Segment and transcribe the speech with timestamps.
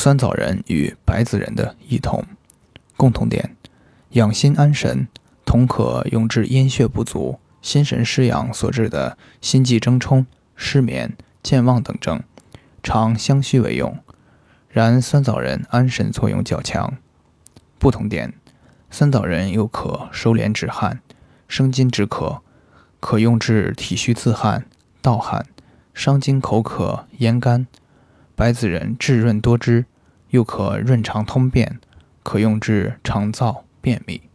[0.00, 2.24] 酸枣仁与白子仁的异同。
[2.96, 3.56] 共同点：
[4.10, 5.08] 养心安神，
[5.44, 10.24] 同可用治阴血不足、心神失养所致的心悸怔冲、
[10.54, 12.22] 失眠、健忘等症，
[12.80, 13.98] 常相须为用。
[14.68, 16.96] 然酸枣仁安神作用较强。
[17.80, 18.34] 不同点：
[18.92, 21.00] 酸枣仁又可收敛止汗、
[21.48, 22.42] 生津止渴，
[23.00, 24.66] 可用治体虚自汗、
[25.02, 25.44] 盗汗、
[25.92, 27.66] 伤津口渴、咽干；
[28.38, 29.84] 白子仁质润多汁，
[30.30, 31.80] 又可润肠通便，
[32.22, 34.27] 可用治肠燥、便秘。